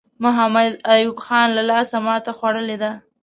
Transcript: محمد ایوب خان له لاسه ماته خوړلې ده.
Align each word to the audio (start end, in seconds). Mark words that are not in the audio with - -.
محمد 0.23 0.71
ایوب 0.93 1.17
خان 1.25 1.47
له 1.57 1.63
لاسه 1.71 1.97
ماته 2.05 2.31
خوړلې 2.37 2.77
ده. 2.83 2.91